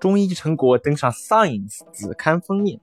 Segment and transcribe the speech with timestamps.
[0.00, 2.80] 中医成果登上《Science》子刊封面。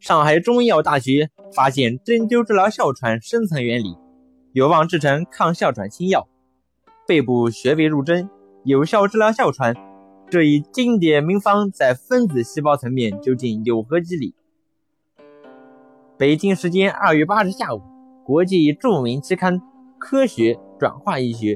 [0.00, 3.96] 上海中医药大学发现针灸治疗哮喘深层原理，
[4.52, 6.26] 有望制成抗哮喘新药。
[7.06, 8.28] 背部穴位入针，
[8.64, 9.76] 有效治疗哮喘。
[10.28, 14.34] 这一经典名方在分子细胞层面究竟有何机理？
[16.18, 17.80] 北京时间二月八日下午，
[18.24, 19.60] 国际著名期刊
[19.98, 21.54] 《科学转化医学》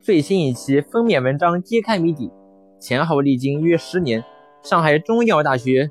[0.00, 2.30] 最新一期封面文章揭开谜底。
[2.80, 4.24] 前后历经约十年，
[4.62, 5.90] 上海中医药大学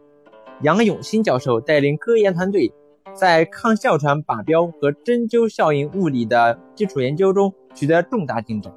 [0.63, 2.73] 杨永新教授带领科研团队，
[3.13, 8.73] 在抗哮喘靶标和针灸效应物理的基础研究中取得重大进展。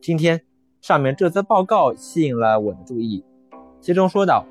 [0.00, 0.40] 今天，
[0.86, 3.24] 上面这则报告吸引了我的注意，
[3.80, 4.46] 其中说到，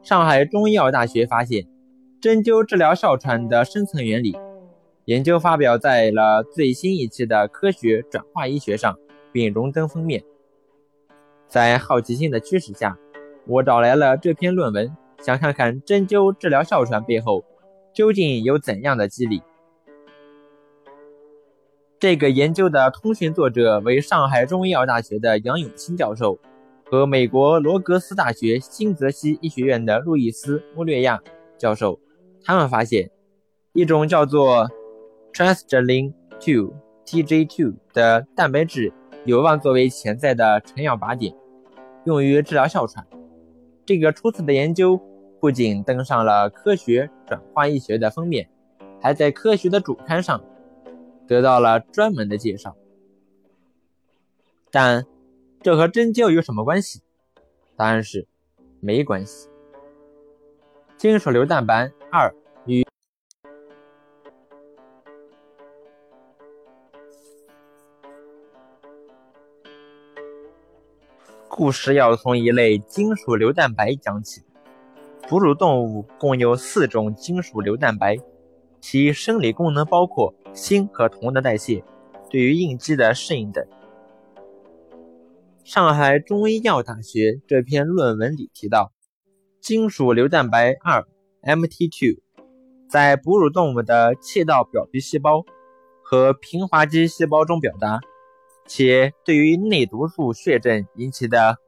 [0.00, 1.66] 上海中医药大学发现
[2.20, 4.38] 针灸治疗哮喘的深层原理，
[5.06, 8.96] 研究发表在了最新一期的《科学转化医学》上，
[9.32, 10.22] 并荣登封面。
[11.48, 12.96] 在好奇心的驱使下，
[13.48, 17.44] 我找来了这篇论文，想看看针灸治疗哮喘背后
[17.92, 19.42] 究竟有怎样的机理。
[22.02, 26.36] 这个研究的通讯作者为上海中医药大学的杨永新教授
[26.90, 31.20] 和美国罗格斯大学新泽西医学院的路易斯·穆略亚
[31.56, 32.00] 教授。
[32.42, 33.08] 他们发现，
[33.72, 34.68] 一种叫做
[35.32, 36.72] Transgelin 2
[37.06, 38.92] (TG2) 的蛋白质
[39.24, 41.32] 有望作为潜在的成药靶点。
[42.04, 43.06] 用于治疗哮喘。
[43.86, 45.00] 这个出色的研究
[45.38, 48.48] 不仅登上了《科学转化医学》的封面，
[49.00, 50.42] 还在《科学》的主刊上
[51.26, 52.76] 得到了专门的介绍。
[54.70, 55.06] 但
[55.60, 57.02] 这和针灸有什么关系？
[57.76, 58.26] 答案是
[58.80, 59.48] 没关系。
[60.96, 62.34] 金属硫蛋白二
[62.66, 62.84] 与。
[71.48, 74.42] 故事要从一类金属硫蛋白讲起。
[75.28, 78.18] 哺乳动物共有四种金属硫蛋白，
[78.80, 81.84] 其生理功能包括锌和铜的代谢，
[82.30, 83.66] 对于应激的适应等。
[85.64, 88.92] 上海中医药大学这篇论文里提到，
[89.60, 91.06] 金属硫蛋白二
[91.42, 92.20] （MT2）
[92.88, 95.44] 在哺乳动物的气道表皮细胞
[96.02, 98.00] 和平滑肌细胞中表达。
[98.64, 101.58] 且对于内毒素血症引起的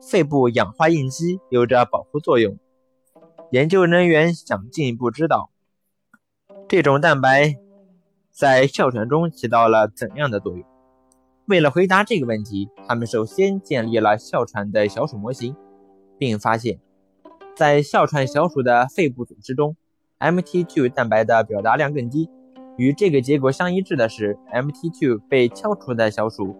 [0.00, 2.58] 肺部氧化应激有着保护作用。
[3.52, 5.50] 研究人员想进一步知道
[6.68, 7.54] 这种蛋白
[8.32, 10.64] 在哮喘中起到了怎样的作用。
[11.46, 15.54] 为了回答这个问题，他们首先建立了哮喘的小鼠模型，
[16.18, 16.78] 并发现，
[17.54, 19.76] 在哮喘小鼠的肺部组织中
[20.18, 22.30] ，MT2 蛋白的表达量更低。
[22.78, 26.56] 与这个结果相一致的是，MT2 被敲除的小鼠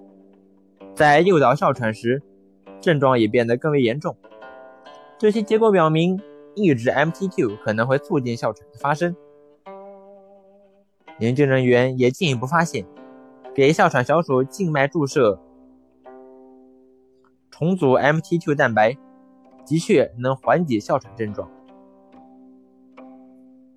[0.94, 2.22] 在诱导哮喘时，
[2.82, 4.14] 症状也变得更为严重。
[5.16, 6.20] 这些结果表明，
[6.54, 9.16] 抑制 MT2 可能会促进哮喘的发生。
[11.22, 12.84] 研究人员也进一步发现，
[13.54, 15.38] 给哮喘小鼠静脉注射
[17.48, 18.98] 重组 MT2 蛋白，
[19.64, 21.48] 的确能缓解哮喘症状。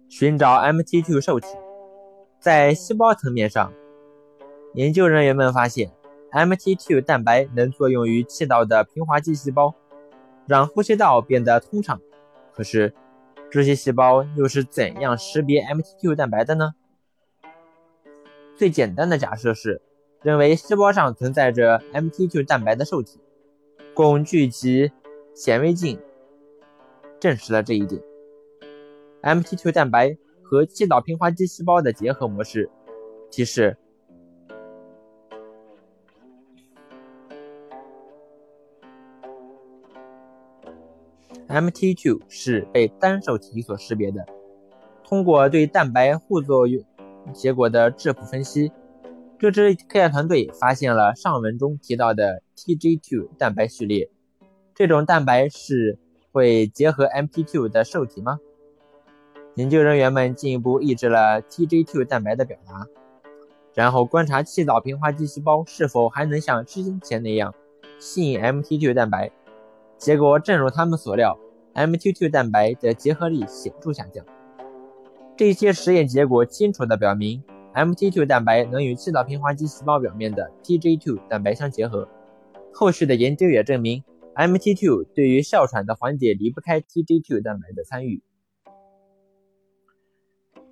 [0.09, 1.49] 寻找 MT2 受体。
[2.39, 3.71] 在细胞层面上，
[4.73, 5.91] 研究人员们发现
[6.31, 9.75] ，MT2 蛋白能作用于气道的平滑肌细胞，
[10.47, 12.01] 让呼吸道变得通畅。
[12.55, 12.91] 可是，
[13.51, 16.73] 这些细胞又是怎样识别 MT2 蛋白的呢？
[18.55, 19.81] 最简单的假设是，
[20.21, 23.19] 认为细胞上存在着 MT2 蛋白的受体，
[23.93, 24.91] 共聚及
[25.33, 25.99] 显微镜
[27.19, 28.01] 证实了这一点。
[29.21, 30.17] MT2 蛋白。
[30.47, 32.69] 和气道平滑肌细胞的结合模式
[33.31, 33.75] 提示
[41.47, 44.23] ，MT2 是被单受体所识别的。
[45.03, 46.85] 通过对蛋白互作用
[47.33, 48.71] 结果的质谱分析，
[49.37, 54.09] 这支科研团队发现了上文中提到的 TG2 蛋白序列。
[54.73, 55.97] 这种蛋白是
[56.31, 58.39] 会结合 MT2 的受体吗？
[59.55, 62.85] 研究人员们进一步抑制了 TG2 蛋白的表达，
[63.73, 67.55] 然后观察气道平滑肌细胞是否还能像之前那样
[67.99, 69.31] 吸引 MT2 蛋白。
[69.97, 71.39] 结果正如他们所料
[71.73, 74.25] ，MT2 蛋白的结合力显著下降。
[75.37, 77.43] 这些实验结果清楚地表明
[77.73, 82.07] ，MT2 蛋白能与气道平滑肌细胞表面的 TJ2 蛋白相结合。
[82.73, 84.01] 后续的研究也证明
[84.35, 88.23] MT2 对于哮喘的缓解离不开 TJ2 蛋白的参与。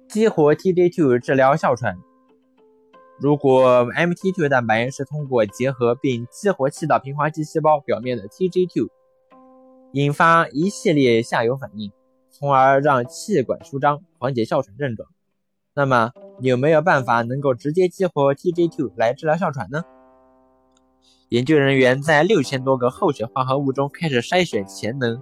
[0.08, 1.98] 激活 TJ2 治疗哮喘，
[3.20, 8.88] 如果 MT2 蛋白是通过结合并激活气道平滑肌细胞表面的 TJ2，
[9.92, 11.92] 引发一系列下游反应，
[12.36, 15.08] 从而让气管舒张，缓解哮喘症状，
[15.76, 19.84] 那么有没有办法能够直接激活 TJ2 来治疗哮喘呢？
[21.30, 25.22] 研究人员在六千多个候选化合物中开始筛选潜能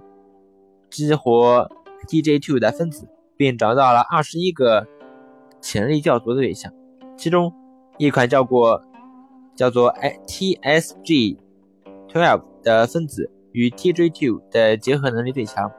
[0.90, 1.70] 激活
[2.08, 3.06] TJ2 的分子，
[3.36, 4.86] 并找到了二十一个
[5.60, 6.72] 潜力较足的对象，
[7.18, 7.52] 其中
[7.98, 8.82] 一款叫做
[9.54, 9.92] 叫做
[10.26, 11.36] TSG12
[12.62, 15.70] 的分子与 TJ2 的结合能力最强。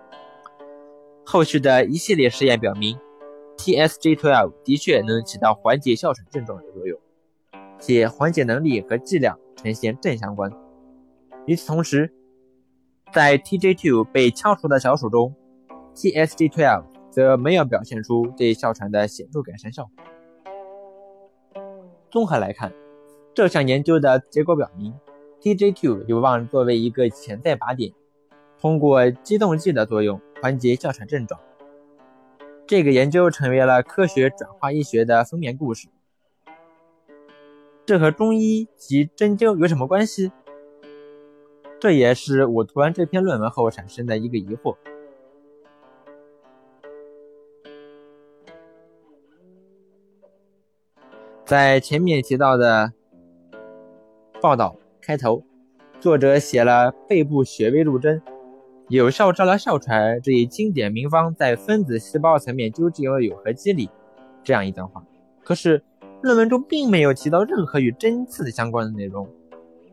[1.25, 2.97] 后续的一系列实验表明
[3.57, 6.99] ，TSG12 的确能起到缓解哮喘症状的作用，
[7.79, 9.37] 且缓解能力和剂量。
[9.55, 10.51] 呈现正相关。
[11.45, 12.11] 与此同时，
[13.13, 15.33] 在 TJ2 被敲除的小鼠中
[15.95, 21.63] ，TSG12 则没有表现出对哮喘的显著改善效果。
[22.11, 22.73] 综合来看，
[23.33, 24.93] 这项研究的结果表明
[25.39, 27.93] ，TJ2 有望作为一个潜在靶点，
[28.59, 31.39] 通过激动剂的作用缓解哮喘症状。
[32.67, 35.87] 这个研究成为了科学转化医学的封面故事。
[37.85, 40.33] 这和中医及针灸有什么关系？
[41.79, 44.75] 这也是我读完这篇论文后产生的一个疑惑。
[51.45, 52.91] 在前面提到的
[54.41, 55.41] 报道开头，
[56.01, 58.21] 作者写了背部穴位入针，
[58.93, 63.89] 有效治疗哮喘这一经典名方在分子细胞层面究竟又有何机理？
[64.43, 65.03] 这样一段话。
[65.43, 65.83] 可是。
[66.21, 69.27] 论文中并没有提到任何与针刺相关的内容，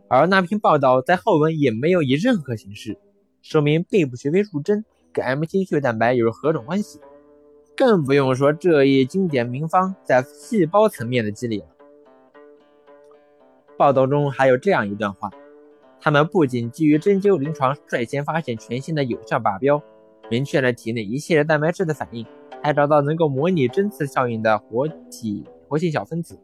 [0.06, 2.96] 而那篇报道在后文也没有以任何形式
[3.42, 7.00] 说明背部穴位入针跟 MT 血蛋白有何种关系，
[7.76, 11.66] 更不用说这一经典名方在细胞层面的机理了。
[13.76, 15.30] 报道中还有这样一段话：
[16.00, 19.82] 他们不仅基于针灸临床率先发现全新的有效靶标，
[20.30, 22.26] 明确了体内一系列蛋白质的反应，
[22.62, 25.44] 还找到能够模拟针刺效应的活体。
[25.68, 26.36] 活性小分子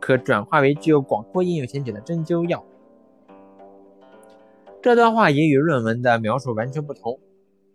[0.00, 2.64] 可转化为具有广阔应用前景的针灸药。
[4.80, 7.20] 这段话也与论文的描述完全不同。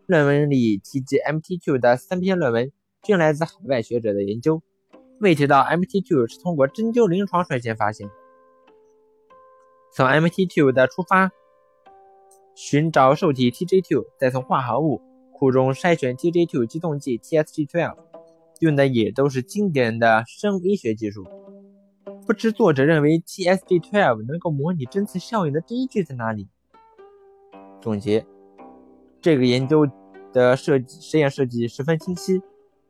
[0.07, 2.71] 论文里提及 MT2 的三篇论文
[3.03, 4.61] 均来自海外学者的研究，
[5.19, 8.09] 未提到 MT2 是通过针灸临床率先发现。
[9.97, 11.31] 从 MT2 的出发，
[12.53, 15.01] 寻找受体 TJ2，再从化合物
[15.33, 17.95] 库中筛选 TJ2 激动剂 TSG12。
[18.59, 21.25] 用的也都是经典的生物医学技术。
[22.27, 26.47] 不知作者认为 TSG12 能够模拟针刺效应的依据在哪里？
[27.81, 28.23] 总结：
[29.19, 29.87] 这个研究
[30.31, 32.39] 的设计实验设计十分清晰，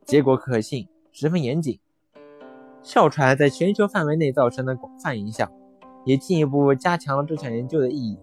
[0.03, 1.79] 结果可信，十分严谨。
[2.83, 5.49] 哮喘在全球范围内造成的广泛影响，
[6.07, 8.17] 也进一步加强了这项研究的意义。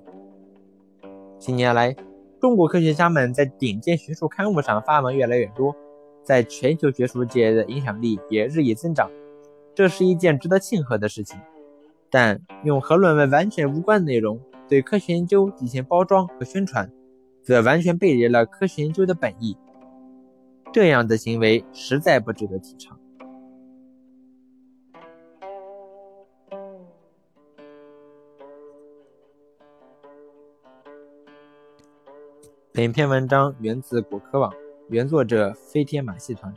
[1.39, 1.95] 近年来，
[2.41, 5.77] 中国科学家们在顶尖学术刊物上发文越来越多。
[6.23, 9.11] 在全球学术界的影响力也日益增长，
[9.75, 11.39] 这是一件值得庆贺的事情。
[12.09, 16.91] 但用和论文完全无关的内容对科学研究进行包装和宣传，
[17.43, 19.59] 则完全背离了科学研究的本意。
[20.73, 22.99] 这样的行为实在不值得提倡。
[32.77, 34.53] 本篇文章源自果壳网。
[34.89, 36.53] 原作者飞天马戏团。